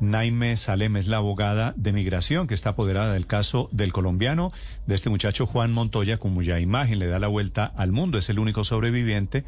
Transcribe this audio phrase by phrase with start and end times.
[0.00, 4.50] Naime Salem es la abogada de migración que está apoderada del caso del colombiano,
[4.86, 8.16] de este muchacho Juan Montoya, cuya imagen le da la vuelta al mundo.
[8.16, 9.44] Es el único sobreviviente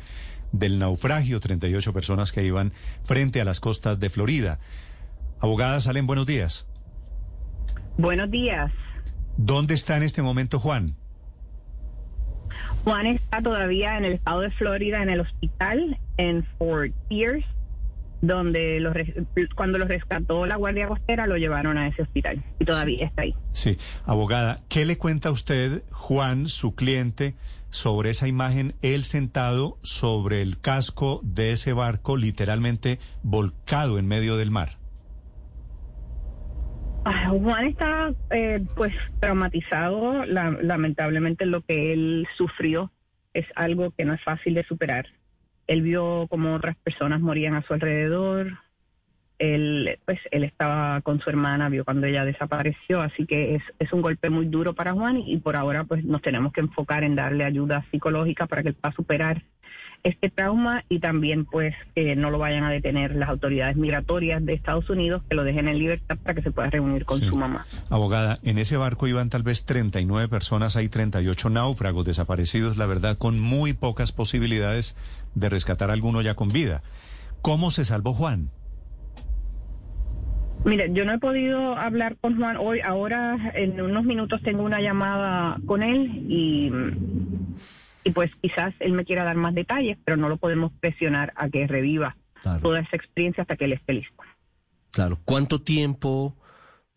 [0.53, 2.75] del naufragio, 38 personas que iban
[3.05, 4.59] frente a las costas de Florida.
[5.41, 6.67] Abogada Salem, buenos días.
[7.97, 8.71] Buenos días.
[9.39, 10.97] ¿Dónde está en este momento Juan?
[12.85, 17.47] Juan está todavía en el estado de Florida, en el hospital en Fort Pierce
[18.21, 18.95] donde los,
[19.55, 23.35] cuando lo rescató la Guardia Costera lo llevaron a ese hospital y todavía está ahí.
[23.53, 27.35] Sí, abogada, ¿qué le cuenta a usted, Juan, su cliente,
[27.71, 34.37] sobre esa imagen, él sentado sobre el casco de ese barco, literalmente volcado en medio
[34.37, 34.79] del mar?
[37.05, 42.91] Ah, Juan está eh, pues traumatizado, lamentablemente lo que él sufrió
[43.33, 45.07] es algo que no es fácil de superar.
[45.69, 48.59] Él vio como otras personas morían a su alrededor.
[49.39, 53.93] Él, pues, él estaba con su hermana, vio cuando ella desapareció, así que es, es
[53.93, 57.15] un golpe muy duro para Juan y, por ahora pues nos tenemos que enfocar en
[57.15, 59.43] darle ayuda psicológica para que él pueda superar
[60.03, 64.55] este trauma y también pues que no lo vayan a detener las autoridades migratorias de
[64.55, 67.67] Estados Unidos, que lo dejen en libertad para que se pueda reunir con su mamá.
[67.91, 73.19] Abogada, en ese barco iban tal vez 39 personas, hay 38 náufragos desaparecidos, la verdad,
[73.19, 74.97] con muy pocas posibilidades
[75.35, 76.83] de rescatar a alguno ya con vida.
[77.43, 78.51] ¿Cómo se salvó Juan?
[80.65, 82.81] Mire, yo no he podido hablar con Juan hoy.
[82.85, 86.71] Ahora, en unos minutos, tengo una llamada con él y
[88.05, 91.49] y pues quizás él me quiera dar más detalles, pero no lo podemos presionar a
[91.49, 92.17] que reviva
[92.63, 94.23] toda esa experiencia hasta que él esté listo.
[94.91, 95.19] Claro.
[95.25, 96.37] ¿Cuánto tiempo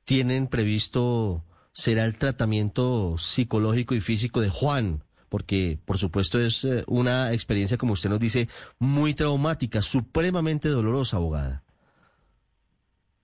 [0.06, 5.04] tienen previsto será el tratamiento psicológico y físico de Juan?
[5.30, 11.18] Porque, por supuesto, es eh, una experiencia, como usted nos dice, muy traumática, supremamente dolorosa,
[11.18, 11.64] abogada.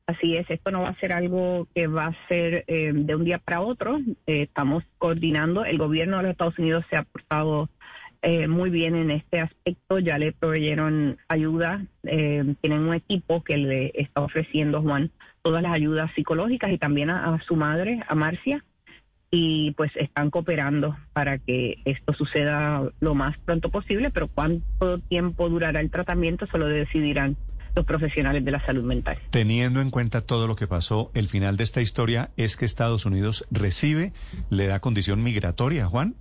[0.08, 3.26] Así es, esto no va a ser algo que va a ser eh, de un
[3.26, 4.00] día para otro.
[4.26, 5.66] Eh, estamos coordinando.
[5.66, 7.70] El gobierno de los Estados Unidos se ha portado
[8.22, 10.00] eh, muy bien en este aspecto.
[10.00, 11.86] Ya le proveyeron ayuda.
[12.04, 17.38] tienen un equipo que le está ofreciendo Juan todas las ayudas psicológicas y también a,
[17.42, 18.64] su madre, a Marcia.
[19.30, 25.50] Y pues están cooperando para que esto suceda lo más pronto posible, pero cuánto tiempo
[25.50, 27.36] durará el tratamiento se lo decidirán
[27.78, 29.20] los profesionales de la salud mental.
[29.30, 33.06] Teniendo en cuenta todo lo que pasó, el final de esta historia es que Estados
[33.06, 34.14] Unidos recibe,
[34.50, 36.16] le da condición migratoria, Juan.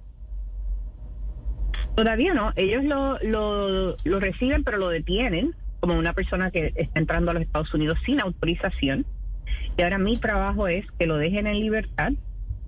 [1.95, 7.01] Todavía no, ellos lo, lo, lo reciben pero lo detienen como una persona que está
[7.01, 9.07] entrando a los Estados Unidos sin autorización.
[9.79, 12.13] Y ahora mi trabajo es que lo dejen en libertad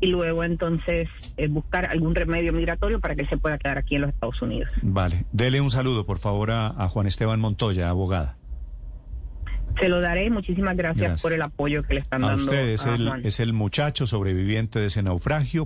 [0.00, 4.03] y luego entonces eh, buscar algún remedio migratorio para que se pueda quedar aquí en
[4.03, 4.71] los Estados Unidos.
[4.81, 8.38] Vale, dele un saludo por favor a, a Juan Esteban Montoya, abogada.
[9.81, 10.31] Se lo daré.
[10.31, 12.43] Muchísimas gracias, por el apoyo que le están dando.
[12.44, 15.56] Usted es, el, es el muchacho sobreviviente de ese naufragio.